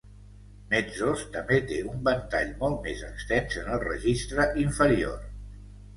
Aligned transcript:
Mezzos 0.69 1.25
també 1.35 1.59
té 1.73 1.77
un 1.91 2.01
ventall 2.09 2.49
molt 2.63 2.81
més 2.87 3.03
extens 3.11 3.61
en 3.65 3.69
el 3.77 3.85
registre 3.87 4.49
inferior. 4.69 5.21